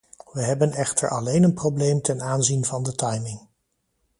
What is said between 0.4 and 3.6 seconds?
hebben echter alleen een probleem ten aanzien van de timing.